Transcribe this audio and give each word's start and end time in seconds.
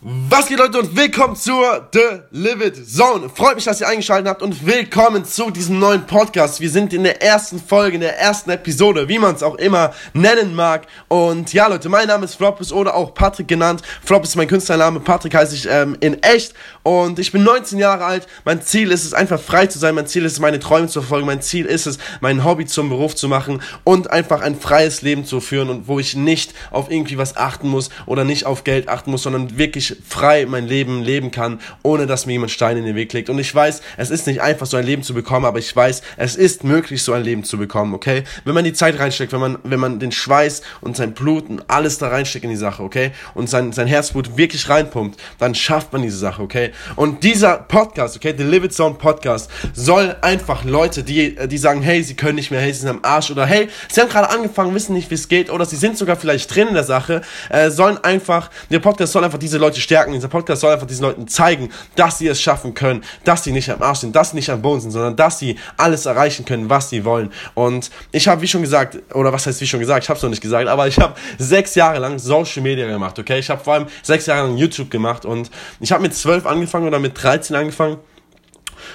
Was 0.00 0.46
geht 0.46 0.60
Leute 0.60 0.78
und 0.78 0.96
willkommen 0.96 1.34
zur 1.34 1.88
The 1.92 2.20
Live 2.30 2.64
It 2.64 2.88
Zone. 2.88 3.28
Freut 3.28 3.56
mich, 3.56 3.64
dass 3.64 3.80
ihr 3.80 3.88
eingeschaltet 3.88 4.28
habt 4.28 4.42
und 4.42 4.64
willkommen 4.64 5.24
zu 5.24 5.50
diesem 5.50 5.80
neuen 5.80 6.06
Podcast. 6.06 6.60
Wir 6.60 6.70
sind 6.70 6.92
in 6.92 7.02
der 7.02 7.20
ersten 7.20 7.58
Folge, 7.58 7.96
in 7.96 8.02
der 8.02 8.16
ersten 8.16 8.50
Episode, 8.50 9.08
wie 9.08 9.18
man 9.18 9.34
es 9.34 9.42
auch 9.42 9.56
immer 9.56 9.92
nennen 10.12 10.54
mag. 10.54 10.86
Und 11.08 11.52
ja 11.52 11.66
Leute, 11.66 11.88
mein 11.88 12.06
Name 12.06 12.26
ist 12.26 12.36
Floppus 12.36 12.72
oder 12.72 12.94
auch 12.94 13.12
Patrick 13.12 13.48
genannt. 13.48 13.82
Flop 14.04 14.22
ist 14.22 14.36
mein 14.36 14.46
Künstlername, 14.46 15.00
Patrick 15.00 15.34
heiße 15.34 15.56
ich 15.56 15.66
ähm, 15.68 15.96
in 15.98 16.22
echt. 16.22 16.54
Und 16.84 17.18
ich 17.18 17.32
bin 17.32 17.42
19 17.42 17.80
Jahre 17.80 18.04
alt. 18.04 18.28
Mein 18.44 18.62
Ziel 18.62 18.92
ist 18.92 19.04
es 19.04 19.14
einfach 19.14 19.40
frei 19.40 19.66
zu 19.66 19.80
sein. 19.80 19.96
Mein 19.96 20.06
Ziel 20.06 20.24
ist 20.24 20.34
es, 20.34 20.38
meine 20.38 20.60
Träume 20.60 20.86
zu 20.86 21.00
verfolgen. 21.00 21.26
Mein 21.26 21.42
Ziel 21.42 21.66
ist 21.66 21.88
es, 21.88 21.98
mein 22.20 22.44
Hobby 22.44 22.66
zum 22.66 22.88
Beruf 22.88 23.16
zu 23.16 23.26
machen 23.26 23.62
und 23.82 24.10
einfach 24.12 24.42
ein 24.42 24.60
freies 24.60 25.02
Leben 25.02 25.24
zu 25.24 25.40
führen 25.40 25.70
und 25.70 25.88
wo 25.88 25.98
ich 25.98 26.14
nicht 26.14 26.54
auf 26.70 26.88
irgendwie 26.88 27.18
was 27.18 27.36
achten 27.36 27.68
muss 27.68 27.90
oder 28.06 28.22
nicht 28.22 28.46
auf 28.46 28.62
Geld 28.62 28.88
achten 28.88 29.10
muss, 29.10 29.24
sondern 29.24 29.58
wirklich 29.58 29.87
frei 30.06 30.46
mein 30.46 30.66
Leben 30.66 31.02
leben 31.02 31.30
kann, 31.30 31.60
ohne 31.82 32.06
dass 32.06 32.26
mir 32.26 32.32
jemand 32.32 32.50
Steine 32.50 32.80
in 32.80 32.86
den 32.86 32.96
Weg 32.96 33.12
legt. 33.12 33.30
Und 33.30 33.38
ich 33.38 33.54
weiß, 33.54 33.82
es 33.96 34.10
ist 34.10 34.26
nicht 34.26 34.40
einfach, 34.40 34.66
so 34.66 34.76
ein 34.76 34.84
Leben 34.84 35.02
zu 35.02 35.14
bekommen, 35.14 35.46
aber 35.46 35.58
ich 35.58 35.74
weiß, 35.74 36.02
es 36.16 36.36
ist 36.36 36.64
möglich, 36.64 37.02
so 37.02 37.12
ein 37.12 37.22
Leben 37.22 37.44
zu 37.44 37.58
bekommen, 37.58 37.94
okay? 37.94 38.24
Wenn 38.44 38.54
man 38.54 38.64
die 38.64 38.72
Zeit 38.72 38.98
reinsteckt, 38.98 39.32
wenn 39.32 39.40
man, 39.40 39.58
wenn 39.64 39.80
man 39.80 39.98
den 39.98 40.12
Schweiß 40.12 40.62
und 40.80 40.96
sein 40.96 41.14
Blut 41.14 41.48
und 41.48 41.68
alles 41.68 41.98
da 41.98 42.08
reinsteckt 42.08 42.44
in 42.44 42.50
die 42.50 42.56
Sache, 42.56 42.82
okay? 42.82 43.12
Und 43.34 43.48
sein, 43.48 43.72
sein 43.72 43.86
Herzblut 43.86 44.36
wirklich 44.36 44.68
reinpumpt, 44.68 45.20
dann 45.38 45.54
schafft 45.54 45.92
man 45.92 46.02
diese 46.02 46.18
Sache, 46.18 46.42
okay? 46.42 46.72
Und 46.96 47.24
dieser 47.24 47.56
Podcast, 47.56 48.16
okay, 48.16 48.34
The 48.36 48.44
Live 48.44 48.64
It 48.64 48.74
Zone 48.74 48.96
Podcast, 48.96 49.50
soll 49.74 50.16
einfach 50.20 50.64
Leute, 50.64 51.02
die, 51.02 51.36
die 51.46 51.58
sagen, 51.58 51.82
hey, 51.82 52.02
sie 52.02 52.14
können 52.14 52.36
nicht 52.36 52.50
mehr, 52.50 52.60
hey, 52.60 52.72
sie 52.72 52.80
sind 52.80 52.90
am 52.90 53.00
Arsch 53.02 53.30
oder 53.30 53.46
hey, 53.46 53.68
sie 53.90 54.00
haben 54.00 54.08
gerade 54.08 54.30
angefangen, 54.30 54.74
wissen 54.74 54.94
nicht, 54.94 55.10
wie 55.10 55.14
es 55.14 55.28
geht 55.28 55.50
oder 55.50 55.64
sie 55.64 55.76
sind 55.76 55.96
sogar 55.98 56.16
vielleicht 56.16 56.54
drin 56.54 56.68
in 56.68 56.74
der 56.74 56.84
Sache, 56.84 57.22
äh, 57.50 57.70
sollen 57.70 57.98
einfach, 57.98 58.50
der 58.70 58.78
Podcast 58.78 59.12
soll 59.12 59.24
einfach 59.24 59.38
diese 59.38 59.58
Leute 59.58 59.77
Leute 59.78 59.80
stärken. 59.80 60.12
Dieser 60.12 60.28
Podcast 60.28 60.60
soll 60.60 60.72
einfach 60.72 60.86
diesen 60.86 61.04
Leuten 61.04 61.28
zeigen, 61.28 61.70
dass 61.94 62.18
sie 62.18 62.26
es 62.26 62.40
schaffen 62.40 62.74
können, 62.74 63.04
dass 63.24 63.44
sie 63.44 63.52
nicht 63.52 63.70
am 63.70 63.82
Arsch 63.82 64.00
sind, 64.00 64.14
dass 64.14 64.30
sie 64.30 64.36
nicht 64.36 64.50
am 64.50 64.60
Boden 64.60 64.80
sind, 64.80 64.90
sondern 64.90 65.16
dass 65.16 65.38
sie 65.38 65.56
alles 65.76 66.06
erreichen 66.06 66.44
können, 66.44 66.68
was 66.68 66.90
sie 66.90 67.04
wollen. 67.04 67.30
Und 67.54 67.90
ich 68.12 68.26
habe, 68.28 68.42
wie 68.42 68.48
schon 68.48 68.62
gesagt, 68.62 68.98
oder 69.14 69.32
was 69.32 69.46
heißt 69.46 69.60
wie 69.60 69.66
schon 69.66 69.80
gesagt, 69.80 70.04
ich 70.04 70.08
habe 70.08 70.16
es 70.16 70.22
noch 70.22 70.30
nicht 70.30 70.42
gesagt, 70.42 70.68
aber 70.68 70.88
ich 70.88 70.98
habe 70.98 71.14
sechs 71.38 71.74
Jahre 71.74 71.98
lang 71.98 72.18
Social 72.18 72.62
Media 72.62 72.86
gemacht, 72.86 73.18
okay? 73.18 73.38
Ich 73.38 73.50
habe 73.50 73.62
vor 73.62 73.74
allem 73.74 73.86
sechs 74.02 74.26
Jahre 74.26 74.48
lang 74.48 74.56
YouTube 74.56 74.90
gemacht 74.90 75.24
und 75.24 75.50
ich 75.80 75.92
habe 75.92 76.02
mit 76.02 76.14
zwölf 76.14 76.46
angefangen 76.46 76.86
oder 76.88 76.98
mit 76.98 77.20
13 77.20 77.54
angefangen. 77.56 77.98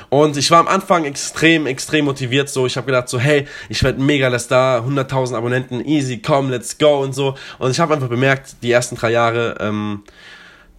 Und 0.10 0.38
ich 0.38 0.50
war 0.52 0.60
am 0.60 0.68
Anfang 0.68 1.06
extrem, 1.06 1.66
extrem 1.66 2.06
motiviert. 2.06 2.50
So, 2.50 2.66
ich 2.66 2.78
habe 2.78 2.86
gedacht 2.86 3.10
so, 3.10 3.20
hey, 3.20 3.48
ich 3.70 3.84
werde 3.84 4.02
mega 4.02 4.30
der 4.30 4.40
Star, 4.40 4.82
100.000 4.82 5.36
Abonnenten, 5.36 5.86
easy, 5.86 6.20
komm, 6.20 6.50
let's 6.50 6.78
go 6.78 7.02
und 7.02 7.14
so. 7.14 7.36
Und 7.60 7.72
ich 7.72 7.80
habe 7.80 7.94
einfach 7.94 8.10
bemerkt, 8.10 8.56
die 8.62 8.72
ersten 8.72 8.96
drei 8.96 9.12
Jahre, 9.12 9.56
ähm, 9.60 10.04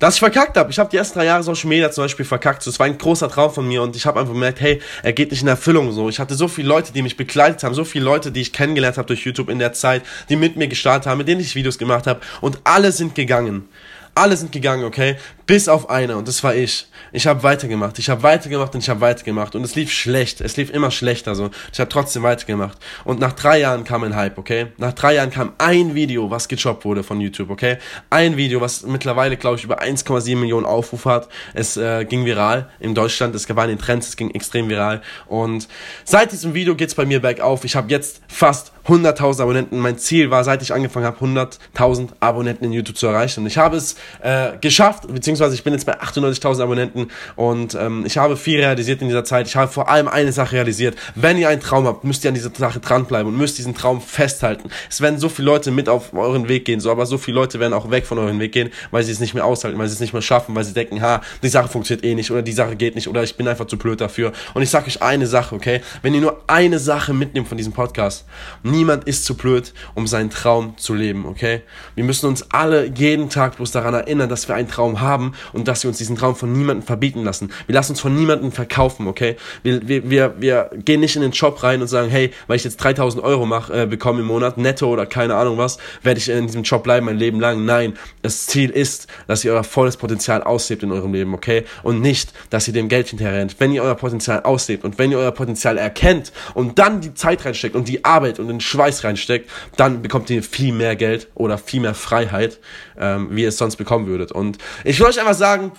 dass 0.05 0.17
ich 0.17 0.21
verkackt 0.21 0.59
habe. 0.59 0.71
Ich 0.71 0.79
habe 0.79 0.91
die 0.91 0.99
ersten 0.99 1.19
drei 1.19 1.25
Jahre 1.25 1.43
Social 1.43 1.67
Media 1.67 1.91
zum 1.91 2.05
Beispiel 2.05 2.27
verkackt. 2.27 2.63
So, 2.63 2.71
das 2.71 2.79
war 2.79 2.85
ein 2.85 2.99
großer 2.99 3.31
Traum 3.31 3.51
von 3.51 3.67
mir 3.67 3.81
und 3.81 3.97
ich 3.97 4.05
habe 4.05 4.21
einfach 4.21 4.35
gemerkt, 4.35 4.61
hey, 4.61 4.83
er 5.03 5.15
geht 5.15 5.31
nicht 5.31 5.41
in 5.41 5.49
Erfüllung. 5.49 5.93
So, 5.93 6.11
ich 6.11 6.19
hatte 6.19 6.35
so 6.35 6.47
viele 6.47 6.69
Leute, 6.69 6.93
die 6.93 7.01
mich 7.01 7.17
begleitet 7.17 7.65
haben, 7.65 7.75
so 7.75 7.87
viele 7.87 8.05
Leute, 8.05 8.31
die 8.31 8.43
ich 8.43 8.53
kennengelernt 8.53 8.99
habe 8.99 9.07
durch 9.07 9.25
YouTube 9.25 9.49
in 9.49 9.59
der 9.59 9.73
Zeit, 9.73 10.03
die 10.29 10.37
mit 10.37 10.57
mir 10.57 10.69
gestartet 10.69 11.07
haben, 11.07 11.17
mit 11.17 11.29
denen 11.29 11.41
ich 11.41 11.55
Videos 11.55 11.79
gemacht 11.79 12.07
habe 12.07 12.21
und 12.43 12.59
alle 12.65 12.93
sind 12.93 13.15
gegangen. 13.15 13.67
Alle 14.15 14.37
sind 14.37 14.53
gegangen, 14.53 14.85
okay? 14.85 15.17
Bis 15.47 15.69
auf 15.69 15.91
eine 15.91 16.17
und 16.17 16.27
das 16.27 16.43
war 16.43 16.55
ich. 16.55 16.87
Ich 17.13 17.27
habe 17.27 17.43
weitergemacht, 17.43 17.99
ich 17.99 18.09
habe 18.09 18.23
weitergemacht 18.23 18.75
und 18.75 18.81
ich 18.81 18.89
habe 18.89 19.03
weitergemacht 19.03 19.55
und 19.55 19.63
es 19.63 19.75
lief 19.75 19.93
schlecht, 19.93 20.41
es 20.41 20.57
lief 20.57 20.71
immer 20.71 20.91
schlechter 20.91 21.35
so. 21.35 21.51
Ich 21.71 21.79
habe 21.79 21.89
trotzdem 21.91 22.23
weitergemacht 22.23 22.79
und 23.05 23.21
nach 23.21 23.35
drei 23.35 23.61
Jahren 23.61 23.85
kam 23.85 24.05
ein 24.05 24.17
Hype, 24.17 24.39
okay? 24.39 24.69
Nach 24.79 24.95
drei 24.95 25.17
Jahren 25.17 25.31
kam 25.31 25.53
ein 25.59 25.95
Video, 25.95 26.31
was 26.31 26.49
gechoppt 26.49 26.87
wurde 26.87 27.03
von 27.03 27.21
YouTube, 27.21 27.51
okay? 27.51 27.77
Ein 28.09 28.39
Video, 28.39 28.61
was 28.63 28.85
mittlerweile 28.85 29.37
glaube 29.37 29.59
ich 29.59 29.65
über 29.65 29.83
1,7 29.83 30.35
Millionen 30.37 30.65
Aufrufe 30.65 31.11
hat. 31.11 31.29
Es 31.53 31.77
äh, 31.77 32.07
ging 32.07 32.25
viral 32.25 32.71
in 32.81 32.95
Deutschland, 32.95 33.35
es 33.35 33.55
war 33.55 33.65
in 33.65 33.71
den 33.71 33.79
Trends, 33.79 34.09
es 34.09 34.17
ging 34.17 34.31
extrem 34.31 34.71
viral 34.71 35.03
und 35.27 35.69
seit 36.05 36.33
diesem 36.33 36.55
Video 36.55 36.75
geht's 36.75 36.95
bei 36.95 37.05
mir 37.05 37.21
bergauf. 37.21 37.65
Ich 37.65 37.77
habe 37.77 37.91
jetzt 37.91 38.23
fast 38.29 38.73
100.000 38.89 39.43
Abonnenten. 39.43 39.79
Mein 39.79 39.99
Ziel 39.99 40.31
war, 40.31 40.43
seit 40.43 40.63
ich 40.63 40.73
angefangen 40.73 41.07
habe, 41.07 41.25
100.000 41.25 42.09
Abonnenten 42.21 42.65
in 42.65 42.73
YouTube 42.73 42.97
zu 42.97 43.07
erreichen 43.07 43.41
und 43.41 43.47
ich 43.47 43.59
habe 43.59 43.77
es 43.77 43.97
äh, 44.23 44.57
geschafft, 44.61 45.07
beziehungsweise 45.07 45.34
beziehungsweise 45.35 45.55
ich 45.57 45.65
bin 45.65 45.73
jetzt 45.73 45.87
bei 45.87 46.01
98.000 46.01 46.63
Abonnenten 46.63 47.09
und 47.35 47.75
ähm, 47.75 48.05
ich 48.07 48.19
habe 48.19 48.37
viel 48.37 48.61
realisiert 48.61 49.03
in 49.03 49.09
dieser 49.09 49.25
Zeit. 49.25 49.49
Ich 49.49 49.57
habe 49.57 49.71
vor 49.71 49.89
allem 49.89 50.07
eine 50.07 50.33
Sache 50.33 50.57
realisiert. 50.57 50.97
Wenn 51.17 51.39
ihr 51.39 51.49
einen 51.49 51.61
Traum 51.61 51.87
habt, 51.87 52.05
müsst 52.05 52.25
ihr 52.25 52.29
an 52.29 52.35
dieser 52.35 52.51
Sache 52.55 52.79
dranbleiben 52.79 53.33
und 53.33 53.37
müsst 53.37 53.59
diesen 53.59 53.75
Traum 53.75 54.01
festhalten. 54.01 54.71
Es 54.89 55.01
werden 55.01 55.19
so 55.19 55.29
viele 55.29 55.47
Leute 55.47 55.71
mit 55.73 55.89
auf 55.89 56.15
euren 56.15 56.49
Weg 56.49 56.65
gehen, 56.65 56.79
so, 56.79 56.91
aber 56.91 57.07
so 57.07 57.19
viele 57.19 57.35
Leute 57.35 57.59
werden 57.59 57.73
auch 57.73 57.91
weg 57.91 58.07
von 58.07 58.19
euren 58.19 58.39
Weg 58.39 58.53
gehen, 58.53 58.71
weil 58.93 59.03
sie 59.03 59.11
es 59.11 59.21
nicht 59.21 59.35
mehr 59.35 59.45
aushalten, 59.45 59.79
weil 59.79 59.89
sie 59.89 59.95
es 59.95 60.01
nicht 60.01 60.13
mehr 60.13 60.23
schaffen, 60.23 60.55
weil 60.55 60.65
sie 60.65 60.73
denken, 60.73 61.03
ha, 61.03 61.21
die 61.43 61.49
Sache 61.49 61.69
funktioniert 61.69 62.05
eh 62.05 62.15
nicht 62.15 62.31
oder 62.31 62.43
die 62.43 62.53
Sache 62.53 62.77
geht 62.77 62.95
nicht 62.95 63.09
oder 63.09 63.23
ich 63.23 63.37
bin 63.37 63.49
einfach 63.49 63.67
zu 63.67 63.77
blöd 63.77 64.01
dafür. 64.01 64.33
Und 64.55 64.63
ich 64.63 64.71
sage 64.71 64.87
euch 64.87 65.03
eine 65.03 65.27
Sache, 65.27 65.55
okay? 65.55 65.81
Wenn 66.03 66.15
ihr 66.15 66.21
nur 66.21 66.43
eine 66.47 66.79
Sache 66.79 67.13
mitnehmt 67.13 67.49
von 67.49 67.57
diesem 67.57 67.73
Podcast, 67.73 68.25
niemand 68.63 69.05
ist 69.05 69.25
zu 69.25 69.37
blöd, 69.37 69.73
um 69.95 70.07
seinen 70.07 70.31
Traum 70.31 70.77
zu 70.77 70.95
leben, 70.95 71.27
okay? 71.27 71.63
Wir 71.97 72.05
müssen 72.05 72.27
uns 72.27 72.51
alle 72.53 72.87
jeden 72.87 73.31
Tag 73.31 73.57
bloß 73.57 73.73
daran 73.73 73.95
erinnern, 73.95 74.29
dass 74.29 74.47
wir 74.49 74.55
einen 74.55 74.69
Traum 74.69 75.01
haben 75.01 75.24
haben 75.25 75.35
und 75.53 75.69
dass 75.69 75.83
wir 75.83 75.89
uns 75.89 75.99
diesen 75.99 76.17
Traum 76.17 76.37
von 76.37 76.53
niemandem 76.53 76.87
verbieten 76.87 77.25
lassen. 77.25 77.51
Wir 77.67 77.75
lassen 77.75 77.93
uns 77.93 78.01
von 78.01 78.15
niemandem 78.15 78.53
verkaufen, 78.53 79.07
okay? 79.07 79.37
Wir, 79.63 79.87
wir, 79.87 80.11
wir, 80.11 80.35
wir 80.39 80.71
gehen 80.75 81.01
nicht 81.01 81.17
in 81.17 81.23
den 81.23 81.33
Job 81.33 81.63
rein 81.63 81.81
und 81.81 81.89
sagen, 81.89 82.09
hey, 82.09 82.31
weil 82.47 82.57
ich 82.57 82.65
jetzt 82.65 82.77
3000 82.77 83.23
Euro 83.23 83.47
mach, 83.47 83.71
äh, 83.71 83.87
bekomme 83.87 84.21
im 84.21 84.27
Monat, 84.27 84.59
netto 84.59 84.87
oder 84.87 85.07
keine 85.07 85.37
Ahnung 85.37 85.59
was, 85.59 85.79
werde 86.03 86.19
ich 86.19 86.29
in 86.29 86.47
diesem 86.47 86.63
Job 86.63 86.83
bleiben 86.85 87.07
mein 87.07 87.19
Leben 87.19 87.41
lang. 87.41 87.65
Nein, 87.65 87.95
das 88.23 88.47
Ziel 88.47 88.71
ist, 88.71 89.07
dass 89.27 89.45
ihr 89.45 89.53
euer 89.53 89.65
volles 89.65 89.97
Potenzial 89.97 90.43
auslebt 90.43 90.83
in 90.83 90.93
eurem 90.93 91.13
Leben, 91.13 91.35
okay? 91.35 91.65
Und 91.83 92.01
nicht, 92.01 92.33
dass 92.51 92.69
ihr 92.69 92.75
dem 92.75 92.89
Geld 92.89 93.09
hinterherrennt. 93.09 93.57
Wenn 93.59 93.73
ihr 93.73 93.83
euer 93.83 93.95
Potenzial 93.95 94.43
auslebt 94.43 94.85
und 94.85 94.99
wenn 94.99 95.11
ihr 95.11 95.19
euer 95.19 95.33
Potenzial 95.33 95.79
erkennt 95.79 96.33
und 96.55 96.79
dann 96.79 97.01
die 97.01 97.15
Zeit 97.15 97.45
reinsteckt 97.45 97.77
und 97.77 97.89
die 97.89 98.05
Arbeit 98.05 98.39
und 98.39 98.49
den 98.49 98.61
Schweiß 98.61 99.05
reinsteckt, 99.05 99.51
dann 99.77 100.03
bekommt 100.03 100.31
ihr 100.31 100.43
viel 100.43 100.73
mehr 100.73 100.97
Geld 100.97 101.29
oder 101.35 101.59
viel 101.59 101.81
mehr 101.81 101.95
Freiheit, 101.95 102.59
ähm, 102.99 103.29
wie 103.31 103.43
ihr 103.43 103.49
es 103.49 103.59
sonst 103.59 103.77
bekommen 103.77 104.07
würdet. 104.07 104.33
Und 104.33 104.59
ich 104.85 104.99
will 105.01 105.07
euch 105.15 105.21
einfach 105.21 105.35
sagen, 105.39 105.73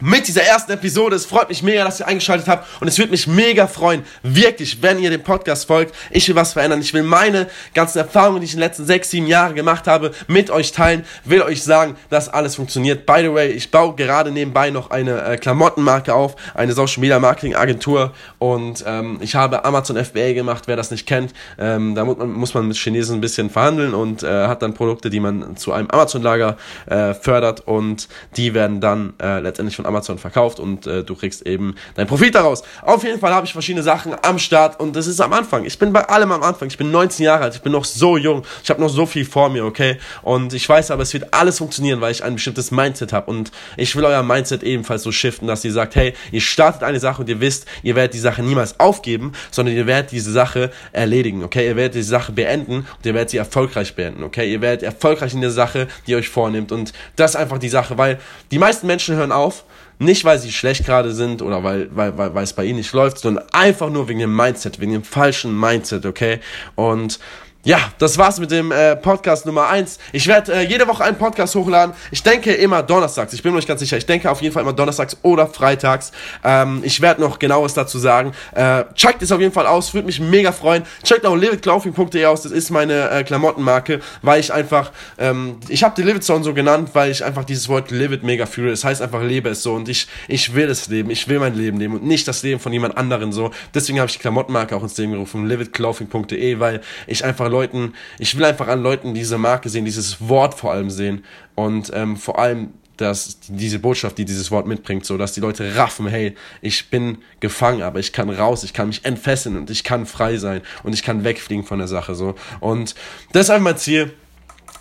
mit 0.00 0.28
dieser 0.28 0.42
ersten 0.42 0.72
Episode. 0.72 1.16
Es 1.16 1.26
freut 1.26 1.48
mich 1.48 1.62
mega, 1.62 1.84
dass 1.84 2.00
ihr 2.00 2.06
eingeschaltet 2.06 2.48
habt 2.48 2.66
und 2.80 2.88
es 2.88 2.98
würde 2.98 3.10
mich 3.10 3.26
mega 3.26 3.66
freuen, 3.66 4.04
wirklich, 4.22 4.82
wenn 4.82 4.98
ihr 4.98 5.10
dem 5.10 5.22
Podcast 5.22 5.66
folgt. 5.66 5.94
Ich 6.10 6.28
will 6.28 6.36
was 6.36 6.52
verändern. 6.52 6.80
Ich 6.80 6.94
will 6.94 7.02
meine 7.02 7.48
ganzen 7.74 7.98
Erfahrungen, 7.98 8.40
die 8.40 8.46
ich 8.46 8.52
in 8.52 8.58
den 8.58 8.68
letzten 8.68 8.86
sechs, 8.86 9.10
sieben 9.10 9.26
Jahren 9.26 9.54
gemacht 9.54 9.86
habe, 9.86 10.12
mit 10.26 10.50
euch 10.50 10.72
teilen. 10.72 11.04
Will 11.24 11.42
euch 11.42 11.62
sagen, 11.62 11.96
dass 12.10 12.28
alles 12.28 12.56
funktioniert. 12.56 13.06
By 13.06 13.20
the 13.22 13.32
way, 13.32 13.48
ich 13.50 13.70
baue 13.70 13.94
gerade 13.94 14.30
nebenbei 14.30 14.70
noch 14.70 14.90
eine 14.90 15.22
äh, 15.22 15.36
Klamottenmarke 15.36 16.14
auf, 16.14 16.36
eine 16.54 16.72
Social 16.72 17.00
Media 17.00 17.18
Marketing 17.18 17.54
Agentur 17.54 18.12
und 18.38 18.84
ähm, 18.86 19.18
ich 19.20 19.34
habe 19.34 19.64
Amazon 19.64 20.02
FBA 20.02 20.32
gemacht. 20.32 20.64
Wer 20.66 20.76
das 20.76 20.90
nicht 20.90 21.06
kennt, 21.06 21.32
ähm, 21.58 21.94
da 21.94 22.04
muss 22.04 22.18
man, 22.18 22.32
muss 22.32 22.54
man 22.54 22.68
mit 22.68 22.76
Chinesen 22.76 23.16
ein 23.16 23.20
bisschen 23.20 23.50
verhandeln 23.50 23.94
und 23.94 24.22
äh, 24.22 24.46
hat 24.46 24.62
dann 24.62 24.74
Produkte, 24.74 25.10
die 25.10 25.20
man 25.20 25.56
zu 25.56 25.72
einem 25.72 25.88
Amazon 25.90 26.22
Lager 26.22 26.56
äh, 26.86 27.14
fördert 27.14 27.66
und 27.66 28.08
die 28.36 28.54
werden 28.54 28.80
dann 28.80 29.14
äh, 29.20 29.40
letztendlich 29.40 29.76
von 29.76 29.86
Amazon 29.88 30.18
verkauft 30.18 30.60
und 30.60 30.86
äh, 30.86 31.02
du 31.02 31.16
kriegst 31.16 31.46
eben 31.46 31.74
deinen 31.96 32.06
Profit 32.06 32.34
daraus. 32.34 32.62
Auf 32.82 33.02
jeden 33.02 33.18
Fall 33.18 33.34
habe 33.34 33.46
ich 33.46 33.52
verschiedene 33.52 33.82
Sachen 33.82 34.14
am 34.22 34.38
Start 34.38 34.78
und 34.78 34.94
das 34.94 35.06
ist 35.06 35.20
am 35.20 35.32
Anfang. 35.32 35.64
Ich 35.64 35.78
bin 35.78 35.92
bei 35.92 36.04
allem 36.08 36.30
am 36.30 36.42
Anfang. 36.42 36.68
Ich 36.68 36.78
bin 36.78 36.90
19 36.90 37.24
Jahre 37.24 37.44
alt, 37.44 37.54
ich 37.56 37.62
bin 37.62 37.72
noch 37.72 37.84
so 37.84 38.16
jung. 38.16 38.44
Ich 38.62 38.70
habe 38.70 38.80
noch 38.80 38.88
so 38.88 39.06
viel 39.06 39.24
vor 39.24 39.48
mir, 39.48 39.64
okay? 39.64 39.98
Und 40.22 40.52
ich 40.52 40.68
weiß 40.68 40.90
aber, 40.90 41.02
es 41.02 41.12
wird 41.12 41.32
alles 41.34 41.58
funktionieren, 41.58 42.00
weil 42.00 42.12
ich 42.12 42.22
ein 42.22 42.34
bestimmtes 42.34 42.70
Mindset 42.70 43.12
habe 43.12 43.30
und 43.30 43.50
ich 43.76 43.96
will 43.96 44.04
euer 44.04 44.22
Mindset 44.22 44.62
ebenfalls 44.62 45.02
so 45.02 45.12
shiften, 45.12 45.48
dass 45.48 45.64
ihr 45.64 45.72
sagt, 45.72 45.96
hey, 45.96 46.14
ihr 46.30 46.40
startet 46.40 46.82
eine 46.82 47.00
Sache 47.00 47.22
und 47.22 47.28
ihr 47.28 47.40
wisst, 47.40 47.66
ihr 47.82 47.94
werdet 47.96 48.14
die 48.14 48.18
Sache 48.18 48.42
niemals 48.42 48.78
aufgeben, 48.78 49.32
sondern 49.50 49.74
ihr 49.74 49.86
werdet 49.86 50.12
diese 50.12 50.32
Sache 50.32 50.70
erledigen, 50.92 51.42
okay? 51.42 51.66
Ihr 51.66 51.76
werdet 51.76 51.94
diese 51.94 52.10
Sache 52.10 52.32
beenden 52.32 52.74
und 52.74 53.06
ihr 53.06 53.14
werdet 53.14 53.30
sie 53.30 53.38
erfolgreich 53.38 53.94
beenden, 53.94 54.22
okay? 54.22 54.52
Ihr 54.52 54.60
werdet 54.60 54.82
erfolgreich 54.82 55.34
in 55.34 55.40
der 55.40 55.50
Sache, 55.50 55.88
die 56.06 56.12
ihr 56.12 56.18
euch 56.18 56.28
vornimmt 56.28 56.72
und 56.72 56.92
das 57.16 57.32
ist 57.32 57.36
einfach 57.36 57.58
die 57.58 57.68
Sache, 57.68 57.98
weil 57.98 58.18
die 58.50 58.58
meisten 58.58 58.86
Menschen 58.86 59.16
hören 59.16 59.32
auf, 59.32 59.64
nicht, 59.98 60.24
weil 60.24 60.38
sie 60.38 60.52
schlecht 60.52 60.86
gerade 60.86 61.12
sind 61.12 61.42
oder 61.42 61.64
weil, 61.64 61.88
weil, 61.94 62.16
weil, 62.16 62.34
weil 62.34 62.44
es 62.44 62.52
bei 62.52 62.64
ihnen 62.64 62.78
nicht 62.78 62.92
läuft, 62.92 63.18
sondern 63.18 63.44
einfach 63.52 63.90
nur 63.90 64.08
wegen 64.08 64.20
dem 64.20 64.34
Mindset, 64.34 64.80
wegen 64.80 64.92
dem 64.92 65.02
falschen 65.02 65.58
Mindset, 65.58 66.06
okay? 66.06 66.40
Und 66.76 67.18
ja, 67.64 67.80
das 67.98 68.16
war's 68.16 68.38
mit 68.38 68.52
dem 68.52 68.70
äh, 68.70 68.94
Podcast 68.94 69.44
Nummer 69.44 69.68
1. 69.68 69.98
Ich 70.12 70.28
werde 70.28 70.54
äh, 70.54 70.62
jede 70.62 70.86
Woche 70.86 71.02
einen 71.02 71.18
Podcast 71.18 71.56
hochladen. 71.56 71.94
Ich 72.12 72.22
denke 72.22 72.54
immer 72.54 72.84
donnerstags. 72.84 73.32
Ich 73.32 73.42
bin 73.42 73.50
mir 73.50 73.56
nicht 73.56 73.66
ganz 73.66 73.80
sicher. 73.80 73.96
Ich 73.96 74.06
denke 74.06 74.30
auf 74.30 74.40
jeden 74.40 74.54
Fall 74.54 74.62
immer 74.62 74.72
donnerstags 74.72 75.16
oder 75.22 75.48
freitags. 75.48 76.12
Ähm, 76.44 76.82
ich 76.84 77.00
werde 77.00 77.20
noch 77.20 77.40
genaues 77.40 77.74
dazu 77.74 77.98
sagen. 77.98 78.32
Äh, 78.54 78.84
checkt 78.94 79.22
es 79.22 79.32
auf 79.32 79.40
jeden 79.40 79.52
Fall 79.52 79.66
aus. 79.66 79.92
Würde 79.92 80.06
mich 80.06 80.20
mega 80.20 80.52
freuen. 80.52 80.84
Checkt 81.02 81.26
auch 81.26 81.34
lividclothing.de 81.34 82.24
aus. 82.26 82.42
Das 82.42 82.52
ist 82.52 82.70
meine 82.70 83.10
äh, 83.10 83.24
Klamottenmarke, 83.24 84.00
weil 84.22 84.38
ich 84.38 84.52
einfach, 84.52 84.92
ähm, 85.18 85.58
ich 85.68 85.82
habe 85.82 85.96
die 85.96 86.02
Livid 86.02 86.22
Zone 86.22 86.44
so 86.44 86.54
genannt, 86.54 86.90
weil 86.92 87.10
ich 87.10 87.24
einfach 87.24 87.44
dieses 87.44 87.68
Wort 87.68 87.90
Livid 87.90 88.22
mega 88.22 88.46
fühle. 88.46 88.70
Das 88.70 88.84
heißt 88.84 89.02
einfach, 89.02 89.20
lebe 89.20 89.48
es 89.50 89.64
so. 89.64 89.74
Und 89.74 89.88
ich, 89.88 90.06
ich 90.28 90.54
will 90.54 90.70
es 90.70 90.86
leben. 90.88 91.10
Ich 91.10 91.26
will 91.26 91.40
mein 91.40 91.56
Leben 91.56 91.78
leben 91.78 91.94
und 91.94 92.04
nicht 92.04 92.28
das 92.28 92.44
Leben 92.44 92.60
von 92.60 92.72
jemand 92.72 92.96
anderen 92.96 93.32
so. 93.32 93.50
Deswegen 93.74 93.98
habe 93.98 94.06
ich 94.06 94.14
die 94.14 94.20
Klamottenmarke 94.20 94.76
auch 94.76 94.82
ins 94.84 94.96
Leben 94.96 95.12
gerufen. 95.12 95.46
lividclothing.de, 95.46 96.60
weil 96.60 96.80
ich 97.08 97.24
einfach 97.24 97.47
Leuten, 97.48 97.94
ich 98.18 98.36
will 98.36 98.44
einfach 98.44 98.68
an 98.68 98.82
Leuten 98.82 99.14
diese 99.14 99.38
Marke 99.38 99.68
sehen, 99.68 99.84
dieses 99.84 100.28
Wort 100.28 100.54
vor 100.54 100.72
allem 100.72 100.90
sehen 100.90 101.24
und 101.54 101.90
ähm, 101.94 102.16
vor 102.16 102.38
allem 102.38 102.70
dass 102.98 103.38
diese 103.46 103.78
Botschaft, 103.78 104.18
die 104.18 104.24
dieses 104.24 104.50
Wort 104.50 104.66
mitbringt, 104.66 105.06
so 105.06 105.16
dass 105.16 105.32
die 105.32 105.40
Leute 105.40 105.76
raffen, 105.76 106.08
hey, 106.08 106.34
ich 106.60 106.90
bin 106.90 107.18
gefangen, 107.40 107.82
aber 107.82 108.00
ich 108.00 108.12
kann 108.12 108.28
raus, 108.28 108.64
ich 108.64 108.72
kann 108.74 108.88
mich 108.88 109.04
entfesseln 109.04 109.56
und 109.56 109.70
ich 109.70 109.84
kann 109.84 110.04
frei 110.04 110.36
sein 110.36 110.62
und 110.82 110.92
ich 110.92 111.02
kann 111.02 111.24
wegfliegen 111.24 111.64
von 111.64 111.78
der 111.78 111.88
Sache 111.88 112.14
so. 112.14 112.34
Und 112.60 112.94
das 113.32 113.46
ist 113.46 113.50
einfach 113.50 113.64
mein 113.64 113.78
Ziel 113.78 114.12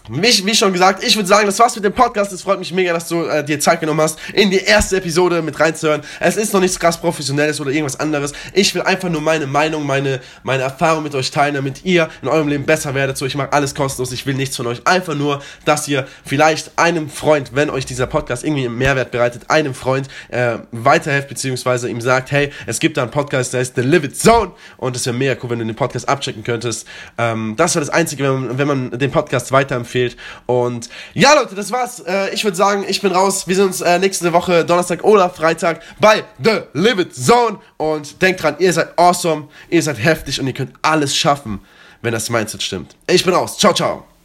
wie, 0.09 0.45
wie 0.45 0.55
schon 0.55 0.71
gesagt, 0.71 1.03
ich 1.03 1.15
würde 1.15 1.27
sagen, 1.27 1.45
das 1.45 1.59
war's 1.59 1.75
mit 1.75 1.83
dem 1.83 1.93
Podcast. 1.93 2.31
Es 2.31 2.41
freut 2.41 2.59
mich 2.59 2.71
mega, 2.71 2.93
dass 2.93 3.07
du 3.07 3.25
äh, 3.25 3.43
dir 3.43 3.59
Zeit 3.59 3.81
genommen 3.81 3.99
hast, 4.01 4.17
in 4.33 4.49
die 4.49 4.59
erste 4.59 4.97
Episode 4.97 5.41
mit 5.41 5.59
reinzuhören. 5.59 6.01
Es 6.19 6.37
ist 6.37 6.53
noch 6.53 6.61
nichts 6.61 6.79
krass 6.79 6.99
Professionelles 6.99 7.59
oder 7.59 7.71
irgendwas 7.71 7.99
anderes. 7.99 8.31
Ich 8.53 8.73
will 8.73 8.83
einfach 8.83 9.09
nur 9.09 9.21
meine 9.21 9.47
Meinung, 9.47 9.85
meine, 9.85 10.21
meine 10.43 10.63
Erfahrung 10.63 11.03
mit 11.03 11.13
euch 11.13 11.29
teilen, 11.31 11.55
damit 11.55 11.83
ihr 11.83 12.09
in 12.21 12.29
eurem 12.29 12.47
Leben 12.47 12.65
besser 12.65 12.93
werdet. 12.95 13.17
So, 13.17 13.25
ich 13.25 13.35
mache 13.35 13.51
alles 13.51 13.75
kostenlos. 13.75 14.11
Ich 14.13 14.25
will 14.25 14.35
nichts 14.35 14.55
von 14.55 14.67
euch. 14.67 14.85
Einfach 14.85 15.15
nur, 15.15 15.41
dass 15.65 15.87
ihr 15.87 16.07
vielleicht 16.25 16.71
einem 16.77 17.09
Freund, 17.09 17.51
wenn 17.53 17.69
euch 17.69 17.85
dieser 17.85 18.07
Podcast 18.07 18.45
irgendwie 18.45 18.65
einen 18.65 18.77
Mehrwert 18.77 19.11
bereitet, 19.11 19.49
einem 19.49 19.73
Freund 19.73 20.07
äh, 20.29 20.57
weiterhelft, 20.71 21.27
beziehungsweise 21.27 21.89
ihm 21.89 21.99
sagt, 21.99 22.31
hey, 22.31 22.51
es 22.65 22.79
gibt 22.79 22.95
da 22.97 23.01
einen 23.01 23.11
Podcast, 23.11 23.53
der 23.53 23.59
heißt 23.59 23.75
The 23.75 23.81
Live 23.81 24.05
It 24.05 24.17
Zone. 24.17 24.51
Und 24.77 24.95
es 24.95 25.05
wäre 25.05 25.15
mega 25.15 25.35
cool, 25.43 25.49
wenn 25.49 25.59
du 25.59 25.65
den 25.65 25.75
Podcast 25.75 26.07
abchecken 26.07 26.43
könntest. 26.43 26.87
Ähm, 27.17 27.55
das 27.57 27.75
war 27.75 27.81
das 27.81 27.89
Einzige, 27.89 28.23
wenn 28.23 28.31
man, 28.31 28.57
wenn 28.57 28.67
man 28.67 28.91
den 28.91 29.11
Podcast 29.11 29.51
weiterempfiehlt 29.51 29.96
empfiehlt. 29.97 30.17
Und 30.45 30.89
ja, 31.13 31.33
Leute, 31.33 31.55
das 31.55 31.71
war's. 31.71 31.99
Äh, 31.99 32.33
ich 32.33 32.43
würde 32.43 32.57
sagen, 32.57 32.85
ich 32.87 33.01
bin 33.01 33.11
raus. 33.11 33.47
Wir 33.47 33.55
sehen 33.55 33.65
uns 33.65 33.81
äh, 33.81 33.99
nächste 33.99 34.31
Woche, 34.33 34.65
Donnerstag 34.65 35.03
oder 35.03 35.29
Freitag, 35.29 35.81
bei 35.99 36.23
The 36.43 36.61
Live 36.73 36.99
It 36.99 37.15
Zone. 37.15 37.59
Und 37.77 38.21
denkt 38.21 38.41
dran, 38.41 38.55
ihr 38.59 38.73
seid 38.73 38.97
awesome, 38.97 39.47
ihr 39.69 39.83
seid 39.83 40.03
heftig 40.03 40.39
und 40.39 40.47
ihr 40.47 40.53
könnt 40.53 40.73
alles 40.81 41.15
schaffen, 41.15 41.59
wenn 42.01 42.11
das 42.11 42.29
Mindset 42.29 42.63
stimmt. 42.63 42.95
Ich 43.07 43.23
bin 43.23 43.33
raus. 43.33 43.57
Ciao, 43.57 43.73
ciao. 43.73 44.16